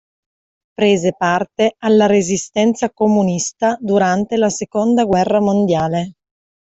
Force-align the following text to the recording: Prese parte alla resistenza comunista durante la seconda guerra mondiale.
Prese 0.73 1.13
parte 1.15 1.75
alla 1.77 2.07
resistenza 2.07 2.89
comunista 2.91 3.77
durante 3.79 4.35
la 4.35 4.49
seconda 4.49 5.03
guerra 5.03 5.39
mondiale. 5.39 6.13